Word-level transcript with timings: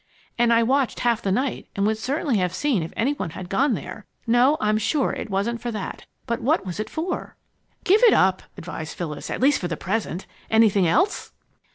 And 0.35 0.51
I 0.51 0.63
watched 0.63 1.01
half 1.01 1.21
the 1.21 1.31
night 1.31 1.67
and 1.75 1.85
would 1.85 1.99
certainly 1.99 2.37
have 2.37 2.55
seen 2.55 2.81
if 2.81 2.91
any 2.97 3.13
one 3.13 3.29
had 3.37 3.49
gone 3.49 3.75
there. 3.75 4.07
No, 4.25 4.57
I'm 4.59 4.79
sure 4.79 5.13
it 5.13 5.29
wasn't 5.29 5.61
for 5.61 5.69
that. 5.69 6.07
But 6.25 6.41
what 6.41 6.65
was 6.65 6.79
it 6.79 6.89
for?" 6.89 7.35
"Give 7.83 8.01
it 8.05 8.13
up," 8.15 8.41
advised 8.57 8.97
Phyllis, 8.97 9.29
"at 9.29 9.39
least 9.41 9.59
for 9.61 9.67
the 9.67 9.77
present. 9.77 10.25
Anything 10.49 10.87
else?" 10.87 11.33